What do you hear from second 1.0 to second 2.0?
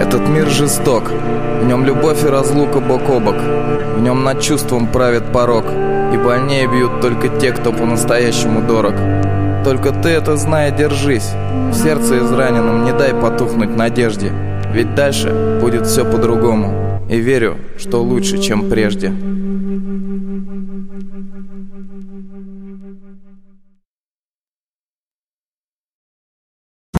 в нем